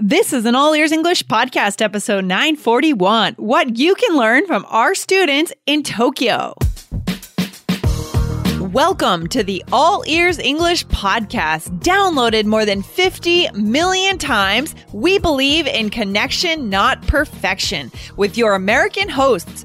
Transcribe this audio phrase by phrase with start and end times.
[0.00, 4.94] This is an All Ears English podcast, episode 941 What you can learn from our
[4.94, 6.54] students in Tokyo.
[8.60, 14.76] Welcome to the All Ears English podcast, downloaded more than 50 million times.
[14.92, 19.64] We believe in connection, not perfection, with your American hosts,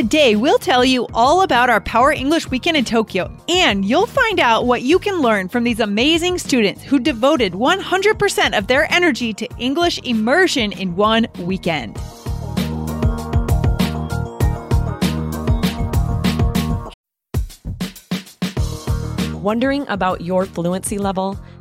[0.00, 4.40] Today, we'll tell you all about our Power English Weekend in Tokyo, and you'll find
[4.40, 9.34] out what you can learn from these amazing students who devoted 100% of their energy
[9.34, 11.98] to English immersion in one weekend.
[19.42, 21.38] Wondering about your fluency level?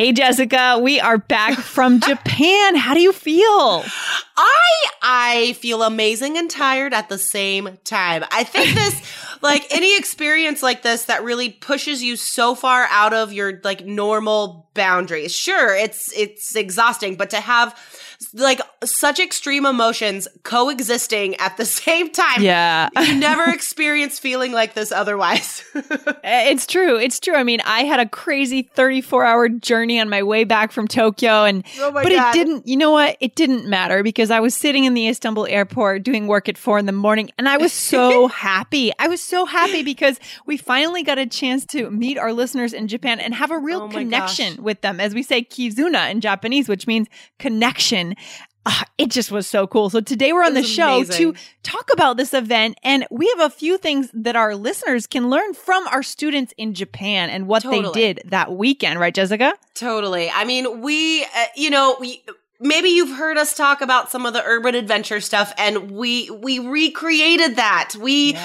[0.00, 2.74] Hey, Jessica, we are back from Japan.
[2.74, 3.84] How do you feel?
[4.34, 8.24] I I feel amazing and tired at the same time.
[8.32, 8.98] I think this
[9.42, 13.84] like any experience like this that really pushes you so far out of your like
[13.84, 15.34] normal boundaries.
[15.34, 17.78] Sure, it's it's exhausting, but to have
[18.34, 22.42] like such extreme emotions coexisting at the same time.
[22.42, 22.88] Yeah.
[23.02, 25.64] you never experience feeling like this otherwise.
[26.22, 26.96] Eh, it's true.
[26.98, 27.34] It's true.
[27.34, 31.44] I mean, I had a crazy 34 hour journey on my way back from Tokyo
[31.44, 32.34] and oh but God.
[32.34, 33.16] it didn't, you know what?
[33.20, 36.78] It didn't matter because I was sitting in the Istanbul airport doing work at four
[36.78, 38.92] in the morning and I was so happy.
[38.98, 42.86] I was so happy because we finally got a chance to meet our listeners in
[42.86, 44.62] Japan and have a real Oh connection gosh.
[44.64, 45.00] with them.
[45.00, 47.08] As we say kizuna in Japanese, which means
[47.38, 48.09] connection.
[48.66, 49.88] Ah, it just was so cool.
[49.88, 51.32] So today we're on the show amazing.
[51.34, 55.30] to talk about this event and we have a few things that our listeners can
[55.30, 59.54] learn from our students in Japan and what they did that weekend, right Jessica?
[59.74, 60.30] Totally.
[60.30, 62.22] I mean, we, uh, you know, we,
[62.60, 66.58] maybe you've heard us talk about some of the urban adventure stuff and we, we
[66.58, 67.94] recreated that.
[67.98, 68.36] We,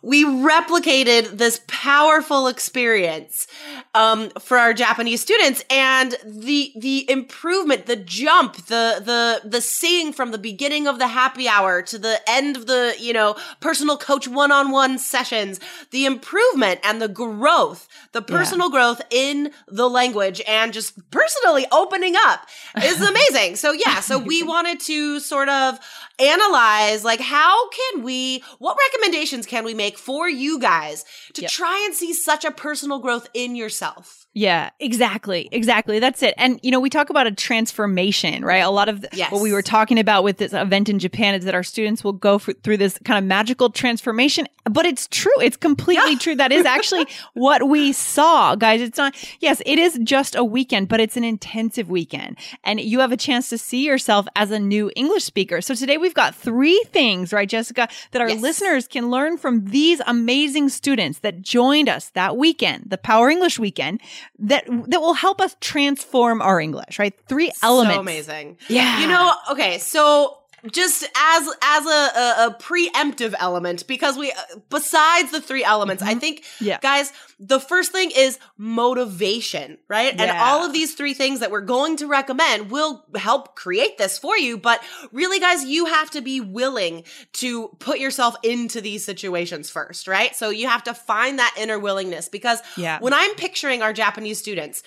[0.00, 3.46] we replicated this powerful experience,
[3.94, 10.12] um, for our Japanese students and the, the improvement, the jump, the, the, the seeing
[10.12, 13.96] from the beginning of the happy hour to the end of the, you know, personal
[13.96, 15.58] coach one-on-one sessions,
[15.90, 22.14] the improvement and the growth, the personal growth in the language and just personally opening
[22.16, 22.46] up
[22.82, 23.47] is amazing.
[23.56, 25.78] So yeah, so we wanted to sort of
[26.20, 31.50] analyze like how can we what recommendations can we make for you guys to Yep.
[31.50, 34.26] try and see such a personal growth in yourself.
[34.34, 35.48] Yeah, exactly.
[35.50, 35.98] Exactly.
[35.98, 36.32] That's it.
[36.36, 38.58] And, you know, we talk about a transformation, right?
[38.58, 39.32] A lot of the, Yes.
[39.32, 42.12] what we were talking about with this event in Japan is that our students will
[42.12, 44.46] go f- through this kind of magical transformation.
[44.64, 45.32] But it's true.
[45.40, 46.18] It's completely Yeah.
[46.18, 46.34] true.
[46.36, 48.80] That is actually what we saw, guys.
[48.80, 52.36] It's not, yes, it is just a weekend, but it's an intensive weekend.
[52.64, 55.60] And you have a chance to see yourself as a new English speaker.
[55.60, 58.40] So today we've got three things, right, Jessica, that our Yes.
[58.40, 63.58] listeners can learn from these amazing students that joined us that weekend, the Power English
[63.58, 64.00] weekend,
[64.38, 67.12] that that will help us transform our English, right?
[67.28, 67.94] Three elements.
[67.96, 68.56] So amazing.
[68.68, 69.00] Yeah.
[69.02, 70.37] You know, okay, so
[70.72, 74.34] just as as a, a, a preemptive element because we uh,
[74.70, 76.64] besides the three elements i think Mm-hmm.
[76.66, 76.78] Yeah.
[76.80, 81.60] guys the first thing is motivation right and all of these three things that we're
[81.60, 84.80] going to recommend will help create this for you but
[85.12, 87.04] really guys you have to be willing
[87.34, 91.78] to put yourself into these situations first right so you have to find that inner
[91.78, 92.98] willingness because Yeah.
[93.00, 94.82] when i'm picturing our japanese students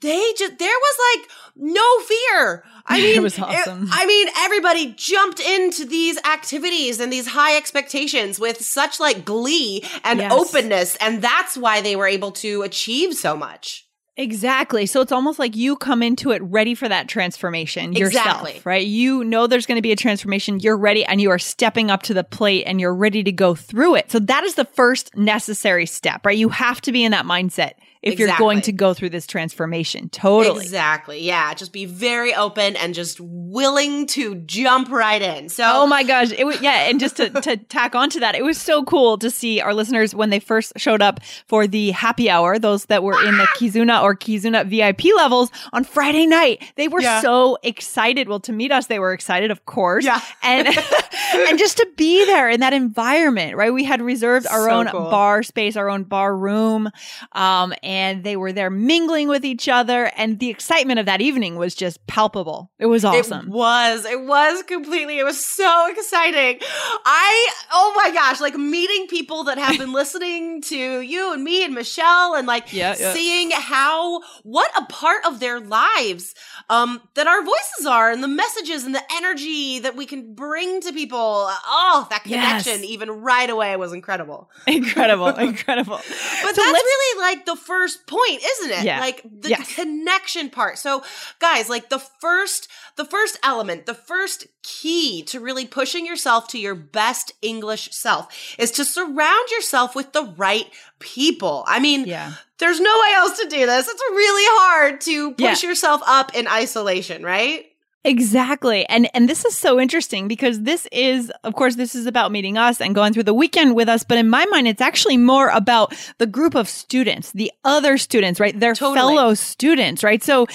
[0.00, 3.88] they just there was like no fear i mean It was awesome.
[3.92, 9.84] I mean, everybody jumped into these activities and these high expectations with such like glee
[10.04, 10.32] and Yes.
[10.32, 10.96] openness.
[11.00, 13.86] And that's why they were able to achieve so much.
[14.16, 14.84] Exactly.
[14.84, 18.50] So it's almost like you come into it ready for that transformation Exactly.
[18.52, 18.86] yourself, right?
[18.86, 20.60] You know there's going to be a transformation.
[20.60, 23.54] You're ready and you are stepping up to the plate and you're ready to go
[23.54, 24.10] through it.
[24.10, 26.36] So that is the first necessary step, right?
[26.36, 27.72] You have to be in that mindset.
[28.02, 30.08] If you're going to go through this transformation.
[30.08, 30.60] Totally.
[30.62, 31.20] Exactly.
[31.22, 31.54] Yeah.
[31.54, 35.48] Just be very open and just willing to jump right in.
[35.48, 36.32] So, Oh my gosh.
[36.32, 36.88] It was, yeah.
[36.88, 40.14] And just to, to tack onto that, it was so cool to see our listeners
[40.14, 44.02] when they first showed up for the happy hour, those that were in the Kizuna
[44.02, 46.62] or Kizuna VIP levels on Friday night.
[46.76, 47.20] They were Yeah.
[47.20, 48.28] so excited.
[48.28, 50.04] Well, to meet us, they were excited, of course.
[50.04, 50.20] Yeah.
[50.42, 50.66] And,
[51.34, 53.72] and just to be there in that environment, right?
[53.72, 55.08] We had reserved our So own cool.
[55.10, 56.90] bar space, our own bar room.
[57.32, 57.91] Um, and
[58.24, 60.10] they were there mingling with each other.
[60.16, 62.70] And the excitement of that evening was just palpable.
[62.78, 63.46] It was awesome.
[63.48, 64.04] It was.
[64.04, 65.18] It was completely.
[65.18, 66.58] It was so exciting.
[67.04, 71.64] I, oh my gosh, like meeting people that have been listening to you and me
[71.64, 73.12] and Michelle and like Yeah, yeah.
[73.12, 76.34] seeing how, what a part of their lives,
[76.70, 80.80] um, that our voices are and the messages and the energy that we can bring
[80.82, 81.18] to people.
[81.18, 82.64] Oh, that Yes.
[82.64, 84.48] connection, even right away, was incredible.
[84.66, 85.26] incredible.
[85.42, 85.96] Incredible.
[85.96, 88.84] But So that's really like the first point, isn't it?
[88.84, 89.00] Yeah.
[89.00, 89.74] Like the Yes.
[89.74, 90.78] connection part.
[90.78, 91.02] So
[91.38, 96.58] guys, like the first the first element, the first key to really pushing yourself to
[96.58, 100.66] your best English self is to surround yourself with the right
[100.98, 101.64] people.
[101.66, 102.34] I mean, Yeah.
[102.58, 103.88] there's no way else to do this.
[103.88, 105.68] It's really hard to push Yeah.
[105.70, 107.66] yourself up in isolation, right?
[108.04, 108.84] Exactly.
[108.88, 112.58] And and this is so interesting because this is of course this is about meeting
[112.58, 115.50] us and going through the weekend with us, but in my mind it's actually more
[115.50, 118.58] about the group of students, the other students, right?
[118.58, 118.96] Their Totally.
[118.96, 120.22] fellow students, right?
[120.22, 120.46] So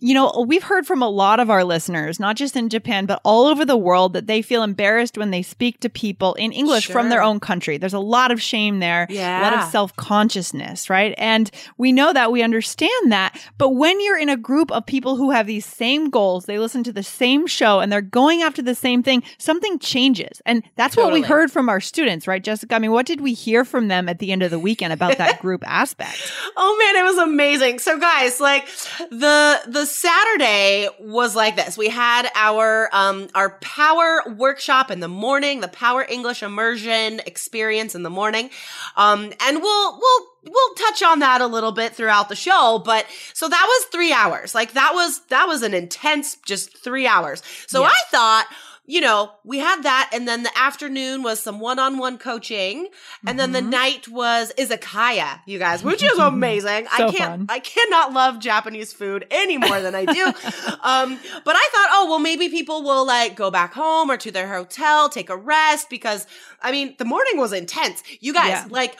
[0.00, 3.20] you know, we've heard from a lot of our listeners, not just in Japan, but
[3.24, 6.86] all over the world, that they feel embarrassed when they speak to people in English
[6.86, 7.78] from their own country.
[7.78, 11.14] There's a lot of shame there, a lot of self consciousness, right?
[11.16, 13.40] And we know that, we understand that.
[13.58, 16.84] But when you're in a group of people who have these same goals, they listen
[16.84, 20.42] to the same show and they're going after the same thing, something changes.
[20.44, 22.74] And that's what we heard from our students, right, Jessica?
[22.74, 25.18] I mean, what did we hear from them at the end of the weekend about
[25.18, 26.32] that group aspect?
[26.56, 27.78] Oh man, it was amazing.
[27.78, 28.66] So guys, like
[29.10, 31.78] the the Saturday was like this.
[31.78, 37.94] We had our um our power workshop in the morning, the power English immersion experience
[37.94, 38.50] in the morning.
[38.96, 43.06] Um and we'll we'll we'll touch on that a little bit throughout the show, but
[43.32, 44.54] so that was 3 hours.
[44.54, 47.42] Like that was that was an intense just 3 hours.
[47.66, 47.88] So Yeah.
[47.88, 48.46] I thought
[48.86, 52.88] you know, we had that, and then the afternoon was some one-on-one coaching,
[53.26, 53.68] and then the Mhm.
[53.70, 56.86] night was izakaya, you guys, which is amazing.
[56.96, 57.46] So I can't, fun.
[57.48, 60.24] I cannot love Japanese food any more than I do.
[60.82, 64.30] um, but I thought, oh well, maybe people will like go back home or to
[64.30, 66.26] their hotel, take a rest because
[66.62, 68.02] I mean, the morning was intense.
[68.20, 68.66] You guys, Yeah.
[68.70, 68.96] like,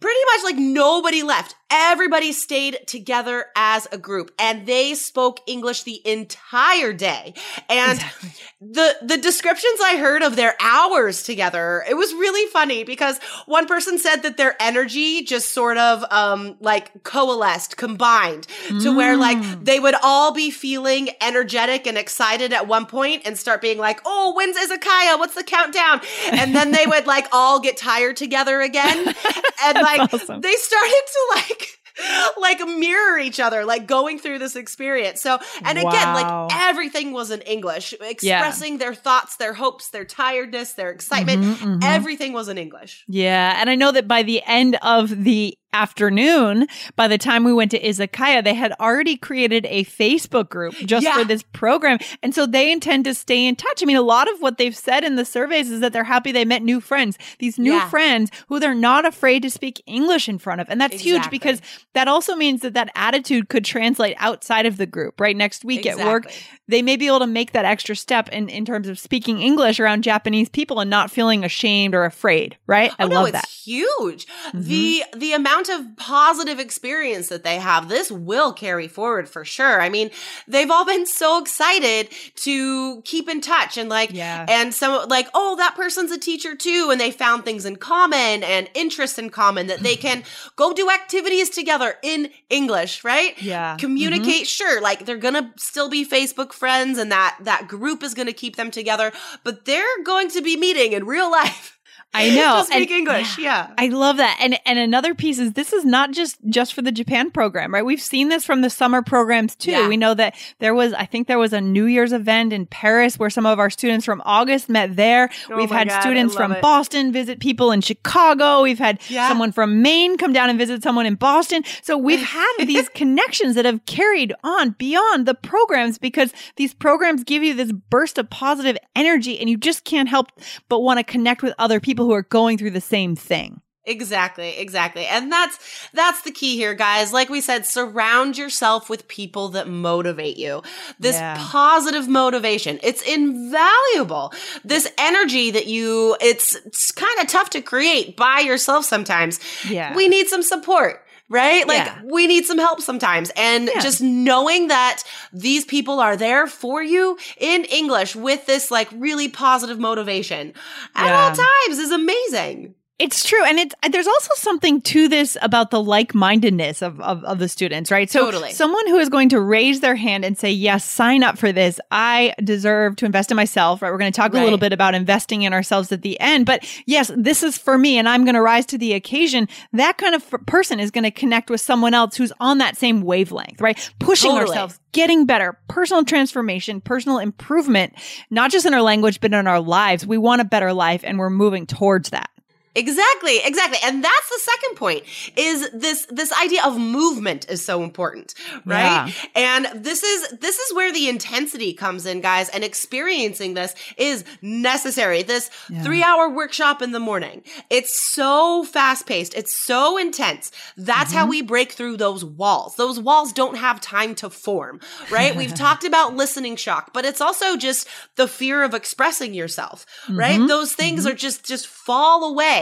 [0.00, 1.54] pretty much like nobody left.
[1.70, 7.34] Everybody stayed together as a group, and they spoke English the entire day.
[7.68, 8.30] And Exactly.
[8.60, 13.66] the the descriptions I heard of their hours together, it was really funny because one
[13.66, 18.46] person said that their energy just sort of um like coalesced, combined
[18.80, 19.64] to where like Mm.
[19.66, 24.00] they would all be feeling energetic and excited at one point and start being like,
[24.06, 25.18] "Oh, when's Izakaya?
[25.18, 26.00] What's the countdown?"
[26.32, 29.14] And then they would like all get tired together again
[29.64, 30.40] and like awesome.
[30.40, 31.57] they started to like
[32.40, 36.46] like mirror each other like going through this experience so and again Wow.
[36.48, 41.56] like everything was in english expressing their thoughts their hopes their tiredness their excitement Mhm,
[41.58, 41.78] mhm.
[41.82, 43.56] everything was in english Yeah.
[43.60, 46.66] And I know that by the end of the afternoon,
[46.96, 51.04] by the time we went to Izakaya, they had already created a Facebook group just
[51.04, 51.14] Yeah.
[51.14, 51.98] for this program.
[52.22, 53.82] And so they intend to stay in touch.
[53.82, 56.32] I mean, a lot of what they've said in the surveys is that they're happy
[56.32, 57.88] they met new friends, these new Yeah.
[57.88, 60.68] friends who they're not afraid to speak English in front of.
[60.70, 61.60] And that's huge because
[61.94, 65.36] that also means that that attitude could translate outside of the group, right?
[65.36, 66.30] Next week at work,
[66.66, 69.80] they may be able to make that extra step in, in terms of speaking English
[69.80, 72.92] around Japanese people and not feeling ashamed or afraid, right?
[72.98, 73.48] I oh, no, love it's that.
[73.48, 74.26] huge.
[74.52, 74.64] Mhm.
[74.64, 79.80] The the amount of positive experience that they have, this will carry forward for sure.
[79.80, 80.10] I mean,
[80.46, 84.46] they've all been so excited to keep in touch and like Yeah.
[84.48, 88.44] and some like, oh, that person's a teacher too, and they found things in common
[88.44, 90.22] and interests in common that they can
[90.54, 93.34] go do activities together in English, right?
[93.42, 93.76] Yeah.
[93.76, 94.44] communicate mm-hmm.
[94.44, 98.56] sure like they're gonna still be facebook friends and that that group is gonna keep
[98.56, 99.12] them together
[99.44, 101.77] but they're going to be meeting in real life
[102.14, 102.62] I know.
[102.64, 104.38] speak And- english yeah, I love that.
[104.40, 107.84] And and another piece is this is not just just for the Japan program, right?
[107.84, 109.72] We've seen this from the summer programs too.
[109.72, 109.88] Yeah.
[109.88, 113.18] We know that there was I think there was a New Year's event in Paris
[113.18, 115.28] where some of our students from August met there.
[115.50, 116.62] Oh We've had God, students from it.
[116.62, 118.62] Boston visit people in Chicago.
[118.62, 119.28] We've had Yeah.
[119.28, 121.62] someone from Maine come down and visit someone in Boston.
[121.82, 127.22] So we've had these connections that have carried on beyond the programs because these programs
[127.22, 130.28] give you this burst of positive energy and you just can't help
[130.70, 133.60] but want to connect with other people who are going through the same thing.
[133.84, 135.06] Exactly, exactly.
[135.06, 135.58] And that's
[135.94, 137.10] that's the key here, guys.
[137.10, 140.62] Like we said, surround yourself with people that motivate you.
[141.00, 141.36] This Yeah.
[141.38, 142.78] positive motivation.
[142.82, 144.34] It's invaluable.
[144.62, 149.40] This energy that you it's, it's kind of tough to create by yourself sometimes.
[149.66, 149.96] Yeah.
[149.96, 151.02] We need some support.
[151.30, 151.68] Right?
[151.68, 151.98] Like Yeah.
[152.04, 153.30] we need some help sometimes.
[153.36, 153.80] And Yeah.
[153.80, 159.28] just knowing that these people are there for you in English with this like really
[159.28, 160.54] positive motivation
[160.94, 161.20] at Yeah.
[161.22, 162.74] all times is amazing.
[162.98, 163.44] It's true.
[163.44, 167.48] And it's, there's also something to this about the like mindedness of, of, of the
[167.48, 168.10] students, right?
[168.10, 168.50] So, Totally.
[168.50, 171.78] someone who is going to raise their hand and say, Yes, sign up for this.
[171.92, 173.92] I deserve to invest in myself, right?
[173.92, 176.44] We're going to talk a little bit about investing in ourselves at the end.
[176.44, 179.48] But yes, this is for me and I'm going to rise to the occasion.
[179.72, 182.76] That kind of f- person is going to connect with someone else who's on that
[182.76, 183.78] same wavelength, right?
[184.00, 184.48] Pushing Totally.
[184.48, 187.94] ourselves, getting better, personal transformation, personal improvement,
[188.30, 190.04] not just in our language, but in our lives.
[190.04, 192.28] We want a better life and we're moving towards that.
[192.74, 193.78] Exactly, exactly.
[193.82, 195.04] And that's the second point
[195.36, 198.34] is this this idea of movement is so important,
[198.64, 199.12] right?
[199.34, 204.24] And this is this is where the intensity comes in, guys, and experiencing this is
[204.42, 205.22] necessary.
[205.22, 207.42] This 3-hour workshop in the morning.
[207.70, 210.52] It's so fast-paced, it's so intense.
[210.76, 211.30] That's how mm-hmm.
[211.30, 212.76] we break through those walls.
[212.76, 215.34] Those walls don't have time to form, right?
[215.34, 220.38] We've talked about listening shock, but it's also just the fear of expressing yourself, right?
[220.38, 220.46] Mm-hmm.
[220.46, 221.12] Those things mm-hmm.
[221.12, 222.57] are just just fall away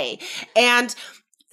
[0.55, 0.95] and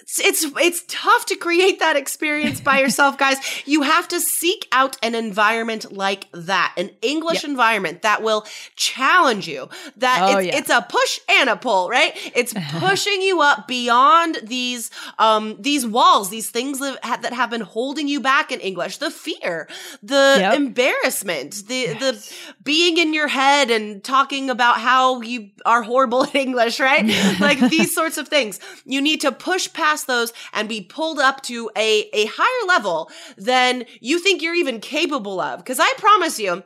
[0.04, 3.38] it's, it's it's tough to create that experience by yourself guys.
[3.66, 8.44] You have to seek out an environment like that an english environment that will
[8.76, 10.56] challenge you that Oh, it's, yeah.
[10.58, 12.12] it's a push and a pull right?
[12.34, 17.62] It's pushing you up beyond these um these walls these things that, that have been
[17.62, 18.98] holding you back in english.
[18.98, 19.68] The fear
[20.02, 20.54] the Yep.
[20.54, 26.34] embarrassment the the being in your head and talking about how you are horrible at
[26.34, 27.04] english right?
[27.40, 28.60] Like these sorts of things.
[28.84, 33.10] You need to push past those and be pulled up to a a higher level
[33.36, 35.60] than you think you're even capable of.
[35.60, 36.62] Because i promise you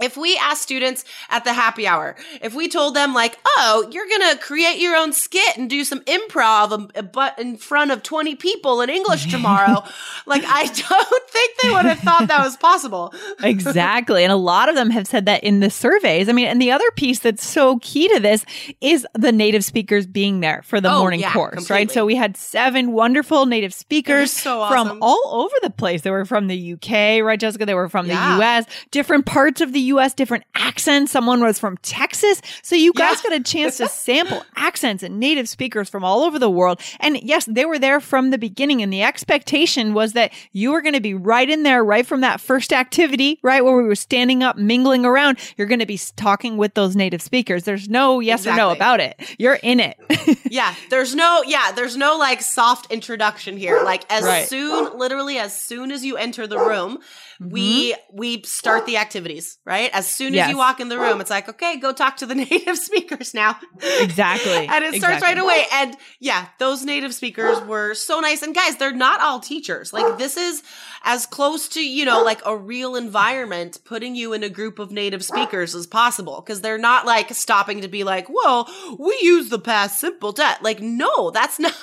[0.00, 4.08] if we asked students at the happy hour, if we told them like, "Oh, you're
[4.08, 8.80] gonna create your own skit and do some improv, but in front of 20 people
[8.80, 9.84] in English tomorrow,"
[10.26, 13.14] like I don't think they would have thought that was possible.
[13.42, 14.24] exactly.
[14.24, 16.28] And a lot of them have said that in the surveys.
[16.28, 18.44] I mean, and the other piece that's so key to this
[18.80, 21.90] is the native speakers being there for the Oh, morning yeah, course, right?
[21.90, 26.02] So we had seven wonderful native speakers so from all over the place.
[26.02, 27.64] They were from the UK, right, Jessica?
[27.66, 28.36] They were from Yeah.
[28.38, 31.12] the US, different parts of the US, different accents.
[31.12, 32.40] Someone was from Texas.
[32.62, 33.30] So you guys Yeah.
[33.30, 36.80] got a chance to sample accents and native speakers from all over the world.
[37.00, 38.82] And yes, they were there from the beginning.
[38.82, 42.20] And the expectation was that you were going to be right in there, right from
[42.22, 45.38] that first activity, right where we were standing up, mingling around.
[45.56, 47.64] You're going to be talking with those native speakers.
[47.64, 49.18] There's no yes or no about it.
[49.38, 49.96] You're in it.
[50.50, 53.80] yeah, there's no yeah, there's no like soft introduction here.
[53.80, 54.48] Like as Right.
[54.48, 56.98] soon literally as soon as you enter the room,
[57.40, 57.52] Mm-hmm.
[57.52, 59.90] we we start the activities, right?
[59.92, 60.50] As soon as Yes.
[60.50, 63.56] you walk in the room, it's like, "Okay, go talk to the native speakers now."
[64.00, 64.52] Exactly.
[64.70, 65.28] and it starts Exactly.
[65.28, 65.64] right away.
[65.72, 68.42] And yeah, those native speakers were so nice.
[68.42, 69.92] And guys, they're not all teachers.
[69.92, 70.62] Like this is
[71.02, 74.90] as close to, you know, like a real environment putting you in a group of
[74.90, 76.40] native speakers as possible.
[76.42, 80.58] Cause they're not like stopping to be like, well, we use the past simple tense.
[80.62, 81.74] Like, no, that's not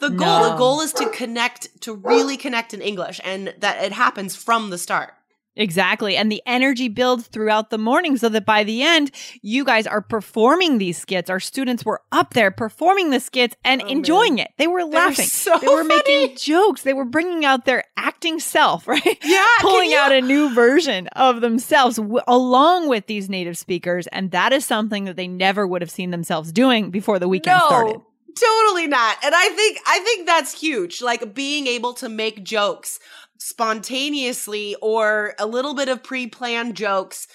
[0.00, 0.50] the goal.
[0.50, 4.70] The goal is to connect, to really connect in English and that it happens from
[4.70, 5.14] the start.
[5.56, 6.16] Exactly.
[6.16, 9.10] And the energy builds throughout the morning so that by the end,
[9.42, 11.28] you guys are performing these skits.
[11.28, 14.52] Our students were up there performing the skits and oh, enjoying it.
[14.58, 15.26] They were laughing.
[15.26, 16.82] so they were making jokes.
[16.82, 19.18] They were bringing out their acting self, right?
[19.24, 24.06] Yeah, Pulling out a new version of themselves w- along with these native speakers.
[24.06, 27.60] And that is something that they never would have seen themselves doing before the weekend
[27.60, 28.00] started.
[28.34, 29.16] Totally not.
[29.24, 31.02] And I think I think that's huge.
[31.02, 33.00] Like being able to make jokes
[33.40, 37.26] spontaneously or a little bit of pre-planned jokes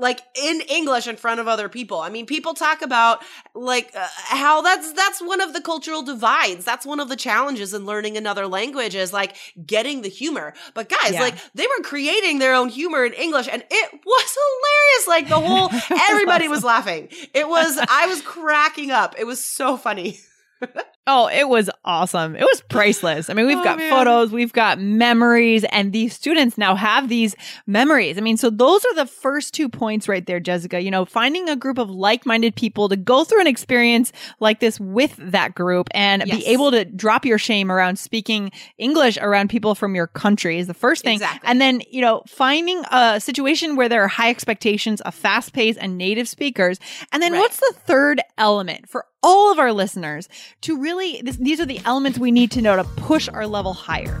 [0.00, 1.98] like in English in front of other people.
[1.98, 3.20] I mean, people talk about
[3.52, 6.64] like uh, how that's that's one of the cultural divides.
[6.64, 9.34] That's one of the challenges in learning another language is like
[9.66, 10.54] getting the humor.
[10.74, 11.22] But guys, Yeah.
[11.22, 15.08] like they were creating their own humor in English and it was hilarious.
[15.08, 15.68] Like the whole
[16.10, 17.08] everybody was laughing.
[17.34, 19.16] It was I was cracking up.
[19.18, 20.20] It was so funny.
[21.10, 22.36] Oh, it was awesome.
[22.36, 23.30] It was priceless.
[23.30, 23.90] I mean, we've Oh, got man.
[23.90, 27.34] photos, we've got memories, and these students now have these
[27.66, 28.18] memories.
[28.18, 30.80] I mean, so those are the first two points right there, Jessica.
[30.82, 34.60] You know, finding a group of like minded people to go through an experience like
[34.60, 36.36] this with that group and Yes.
[36.40, 40.66] be able to drop your shame around speaking English around people from your country is
[40.66, 41.14] the first thing.
[41.14, 41.48] Exactly.
[41.48, 45.78] And then, you know, finding a situation where there are high expectations, a fast pace,
[45.78, 46.78] and native speakers.
[47.12, 47.38] And then Right.
[47.38, 50.28] what's the third element for all of our listeners
[50.60, 53.46] to really really, this, these are the elements we need to know to push our
[53.46, 54.20] level higher.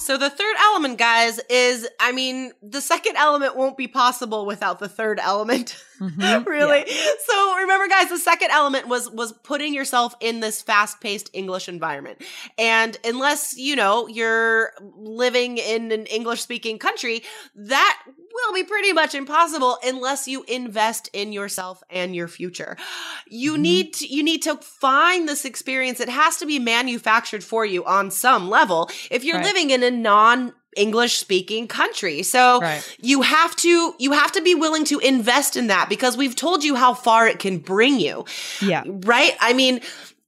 [0.00, 4.78] So the third element, guys, is I mean, the second element won't be possible without
[4.78, 5.76] the third element.
[6.00, 6.44] Mm-hmm.
[6.48, 6.84] really.
[6.86, 7.10] Yeah.
[7.26, 12.22] So remember, guys, the second element was was putting yourself in this fast-paced English environment.
[12.56, 17.22] And unless, you know, you're living in an English-speaking country,
[17.54, 18.02] that
[18.32, 22.76] will be pretty much impossible unless you invest in yourself and your future.
[23.28, 23.62] You mm-hmm.
[23.62, 26.00] need to, you need to find this experience.
[26.00, 28.88] It has to be manufactured for you on some level.
[29.10, 29.44] If you're right.
[29.44, 32.22] living in a non English speaking country.
[32.22, 32.96] So right.
[33.00, 36.62] you have to you have to be willing to invest in that because we've told
[36.62, 38.24] you how far it can bring you.
[38.62, 38.84] Yeah.
[38.86, 39.36] Right?
[39.40, 39.80] I mean,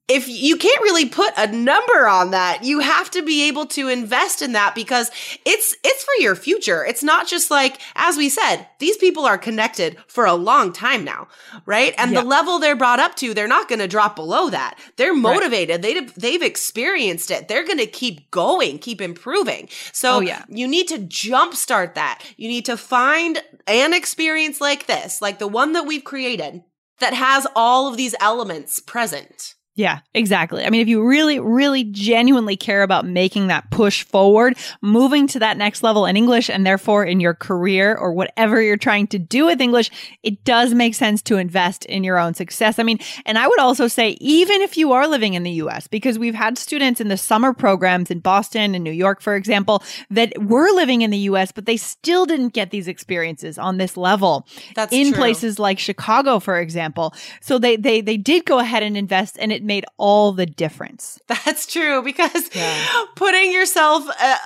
[0.09, 3.89] if you can't really put a number on that, you have to be able to
[3.89, 5.11] invest in that because
[5.47, 6.85] it's it's for your future.
[6.85, 11.05] It's not just like as we said, these people are connected for a long time
[11.05, 11.29] now,
[11.67, 11.95] right?
[11.99, 14.79] And the level they're brought up to, they're not going to drop below that.
[14.97, 15.85] They're motivated.
[15.85, 16.07] Right.
[16.17, 17.49] They they've experienced it.
[17.49, 19.69] They're going to keep going, keep improving.
[19.93, 20.45] So oh, yeah.
[20.49, 22.23] you need to jumpstart that.
[22.37, 26.65] You need to find an experience like this, like the one that we've created
[26.99, 29.55] that has all of these elements present.
[29.75, 30.67] Yeah, exactly.
[30.67, 35.39] I mean, if you really, really genuinely care about making that push forward, moving to
[35.39, 39.19] that next level in English and therefore in your career or whatever you're trying to
[39.19, 39.91] do with English,
[40.23, 42.79] it does make sense to invest in your own success.
[42.79, 45.87] I mean, and I would also say, even if you are living in the US,
[45.87, 49.83] because we've had students in the summer programs in Boston and New York, for example,
[50.11, 53.97] that were living in the US, but they still didn't get these experiences on this
[53.97, 54.47] level.
[54.75, 55.17] That's in true.
[55.17, 57.15] places like Chicago, for example.
[57.41, 60.47] So they, they, they did go ahead and invest and it it made all the
[60.47, 61.21] difference.
[61.29, 63.05] That's true because yeah.
[63.15, 64.37] putting yourself, uh,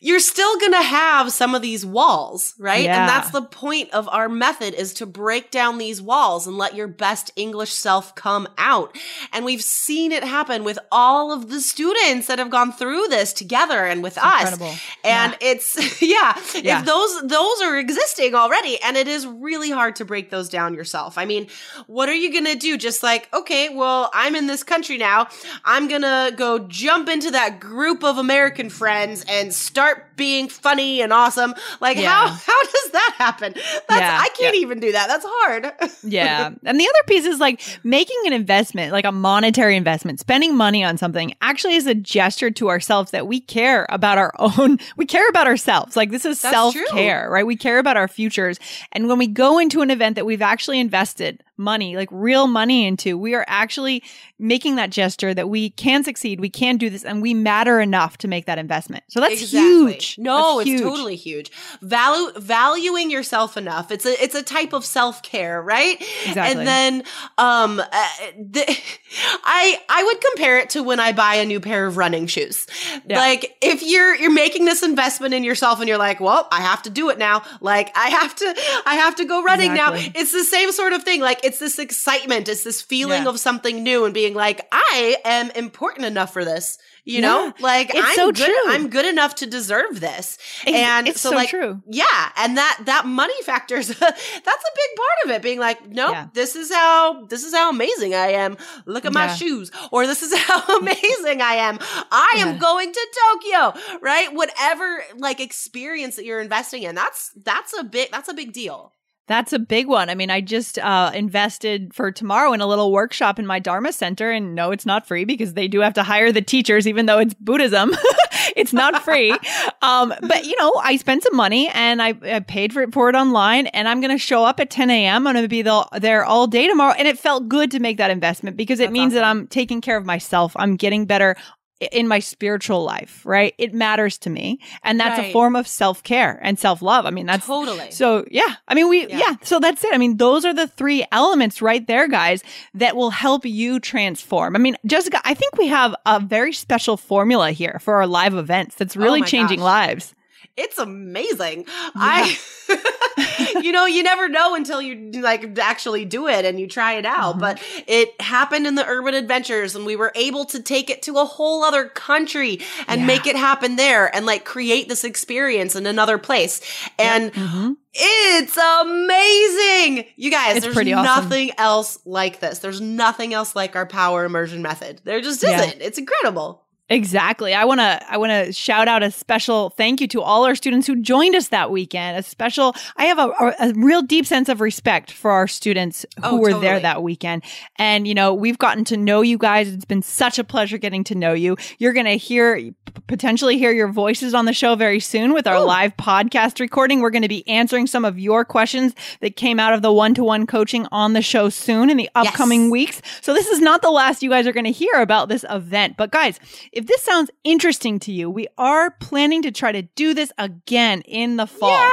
[0.00, 2.84] you're still going to have some of these walls, right?
[2.84, 3.00] Yeah.
[3.00, 6.74] And that's the point of our method is to break down these walls and let
[6.74, 8.96] your best English self come out.
[9.32, 13.32] And we've seen it happen with all of the students that have gone through this
[13.32, 14.52] together and with it's us.
[14.52, 14.74] Incredible.
[15.04, 15.48] And yeah.
[15.48, 20.04] it's, yeah, yeah, if those, those are existing already and it is really hard to
[20.04, 21.18] break those down yourself.
[21.18, 21.48] I mean,
[21.86, 22.76] what are you going to do?
[22.76, 25.28] Just like, okay, well, I'm in this country now.
[25.64, 30.48] I'm going to go jump into that group of American friends and start start being
[30.48, 31.54] funny and awesome.
[31.80, 32.10] Like yeah.
[32.10, 33.52] how how does that happen?
[33.54, 34.18] That's yeah.
[34.20, 34.62] I can't yeah.
[34.62, 35.06] even do that.
[35.08, 35.72] That's hard.
[36.02, 36.50] yeah.
[36.64, 40.82] And the other piece is like making an investment, like a monetary investment, spending money
[40.82, 45.06] on something actually is a gesture to ourselves that we care about our own we
[45.06, 45.96] care about ourselves.
[45.96, 47.46] Like this is self-care, right?
[47.46, 48.58] We care about our futures.
[48.92, 52.86] And when we go into an event that we've actually invested money, like real money
[52.86, 54.02] into, we are actually
[54.38, 58.18] making that gesture that we can succeed, we can do this, and we matter enough
[58.18, 59.04] to make that investment.
[59.08, 59.92] So that's exactly.
[59.92, 60.18] huge.
[60.18, 60.82] No, that's it's huge.
[60.82, 61.50] totally huge.
[61.80, 63.90] Value valuing yourself enough.
[63.90, 66.00] It's a it's a type of self care, right?
[66.26, 66.58] Exactly.
[66.58, 67.04] And then,
[67.38, 68.64] um, uh, the,
[69.44, 72.66] I I would compare it to when I buy a new pair of running shoes.
[73.06, 73.18] Yeah.
[73.18, 76.82] Like if you're you're making this investment in yourself, and you're like, well, I have
[76.82, 77.42] to do it now.
[77.60, 80.02] Like I have to I have to go running exactly.
[80.02, 80.12] now.
[80.14, 81.20] It's the same sort of thing.
[81.20, 83.30] Like it's this excitement, it's this feeling yeah.
[83.30, 86.78] of something new and being like, I am important enough for this.
[87.08, 88.64] You know, yeah, like it's I'm so good, true.
[88.66, 90.38] I'm good enough to deserve this.
[90.66, 91.80] And it's so, so like, true.
[91.88, 92.32] Yeah.
[92.34, 95.40] And that, that money factors, that's a big part of it.
[95.40, 96.26] Being like, nope, yeah.
[96.34, 98.56] this is how, this is how amazing I am.
[98.86, 99.70] Look at my shoes.
[99.92, 101.78] Or this is how amazing I am.
[102.10, 104.34] I am going to Tokyo, right?
[104.34, 108.92] Whatever like experience that you're investing in, that's, that's a big, that's a big deal.
[109.28, 110.08] That's a big one.
[110.08, 113.92] I mean, I just uh, invested for tomorrow in a little workshop in my Dharma
[113.92, 114.30] center.
[114.30, 117.18] And no, it's not free because they do have to hire the teachers, even though
[117.18, 117.92] it's Buddhism.
[118.56, 119.36] it's not free.
[119.82, 123.08] um, but, you know, I spent some money and I, I paid for it, for
[123.08, 123.66] it online.
[123.68, 125.26] And I'm going to show up at 10 a.m.
[125.26, 126.94] I'm going to be the, there all day tomorrow.
[126.96, 129.22] And it felt good to make that investment because it That's means awesome.
[129.22, 130.52] that I'm taking care of myself.
[130.54, 131.36] I'm getting better
[131.80, 133.54] in my spiritual life, right?
[133.58, 134.60] It matters to me.
[134.82, 135.28] And that's right.
[135.28, 137.06] a form of self care and self love.
[137.06, 137.90] I mean, that's totally.
[137.90, 138.54] So, yeah.
[138.66, 139.18] I mean, we, yeah.
[139.18, 139.36] yeah.
[139.42, 139.92] So that's it.
[139.92, 142.42] I mean, those are the three elements right there, guys,
[142.74, 144.56] that will help you transform.
[144.56, 148.34] I mean, Jessica, I think we have a very special formula here for our live
[148.34, 149.64] events that's oh really changing gosh.
[149.64, 150.14] lives.
[150.56, 151.64] It's amazing.
[151.66, 151.90] Yeah.
[151.96, 152.38] I
[153.62, 157.06] you know, you never know until you like actually do it and you try it
[157.06, 157.32] out.
[157.32, 157.40] Mm-hmm.
[157.40, 161.18] But it happened in the urban adventures and we were able to take it to
[161.18, 163.06] a whole other country and yeah.
[163.06, 166.60] make it happen there and like create this experience in another place.
[166.98, 167.72] And mm-hmm.
[167.98, 170.04] It's amazing.
[170.16, 171.64] You guys, it's there's nothing awesome.
[171.64, 172.58] else like this.
[172.58, 175.00] There's nothing else like our power immersion method.
[175.04, 175.80] There just isn't.
[175.80, 176.65] It's incredible.
[176.88, 177.52] Exactly.
[177.52, 180.54] I want to I want to shout out a special thank you to all our
[180.54, 182.16] students who joined us that weekend.
[182.16, 186.22] A special I have a, a real deep sense of respect for our students who
[186.24, 186.66] oh, were totally.
[186.66, 187.42] there that weekend.
[187.74, 189.68] And you know, we've gotten to know you guys.
[189.68, 191.56] It's been such a pleasure getting to know you.
[191.78, 192.72] You're going to hear
[193.08, 195.66] potentially hear your voices on the show very soon with our Ooh.
[195.66, 197.00] live podcast recording.
[197.00, 200.46] We're going to be answering some of your questions that came out of the one-to-one
[200.46, 202.70] coaching on the show soon in the upcoming yes.
[202.70, 203.02] weeks.
[203.20, 205.96] So this is not the last you guys are going to hear about this event.
[205.96, 206.38] But guys,
[206.76, 211.00] if this sounds interesting to you, we are planning to try to do this again
[211.02, 211.90] in the fall.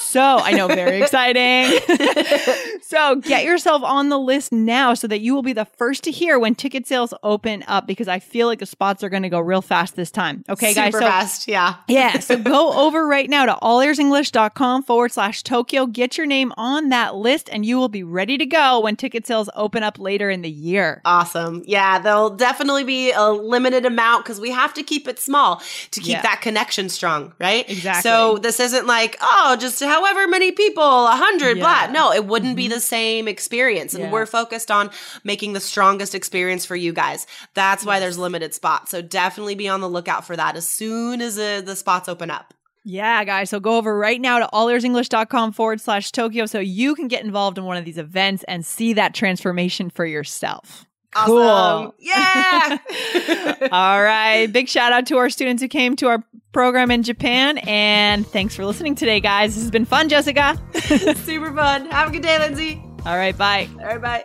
[0.00, 1.78] So I know, very exciting.
[2.82, 6.10] so get yourself on the list now so that you will be the first to
[6.10, 9.28] hear when ticket sales open up because I feel like the spots are going to
[9.28, 10.44] go real fast this time.
[10.48, 10.92] Okay, Super guys.
[10.92, 11.48] So, fast.
[11.48, 11.76] Yeah.
[11.88, 12.18] yeah.
[12.20, 15.86] So go over right now to allearsenglish.com forward slash Tokyo.
[15.86, 19.26] Get your name on that list and you will be ready to go when ticket
[19.26, 21.00] sales open up later in the year.
[21.04, 21.62] Awesome.
[21.66, 21.98] Yeah.
[21.98, 26.12] There'll definitely be a limited amount because we have to keep it small to keep
[26.12, 26.22] yeah.
[26.22, 27.68] that connection strong, right?
[27.68, 28.02] Exactly.
[28.02, 31.86] So this isn't like, oh, just however many people, a hundred, yeah.
[31.86, 31.92] blah.
[31.92, 32.56] No, it wouldn't mm-hmm.
[32.56, 33.94] be the same experience.
[33.94, 34.10] And yeah.
[34.10, 34.90] we're focused on
[35.22, 37.26] making the strongest experience for you guys.
[37.54, 37.86] That's yes.
[37.86, 38.90] why there's limited spots.
[38.90, 42.30] So definitely be on the lookout for that as soon as the, the spots open
[42.30, 42.54] up.
[42.86, 43.48] Yeah, guys.
[43.48, 47.56] So go over right now to allearsenglish.com forward slash Tokyo so you can get involved
[47.56, 50.84] in one of these events and see that transformation for yourself.
[51.14, 51.94] Cool.
[51.98, 52.78] Yeah.
[53.72, 54.46] All right.
[54.46, 57.58] Big shout out to our students who came to our program in Japan.
[57.58, 59.54] And thanks for listening today, guys.
[59.54, 60.58] This has been fun, Jessica.
[61.16, 61.90] Super fun.
[61.90, 62.82] Have a good day, Lindsay.
[63.04, 63.36] All right.
[63.36, 63.68] Bye.
[63.80, 64.00] All right.
[64.00, 64.24] Bye.